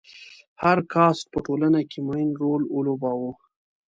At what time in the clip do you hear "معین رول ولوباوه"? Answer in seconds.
2.07-3.31